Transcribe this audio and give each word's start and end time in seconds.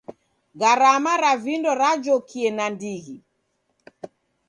Gharama 0.59 1.13
ra 1.21 1.33
vindo 1.43 1.69
rajokie 1.79 2.49
nandighi. 2.57 3.15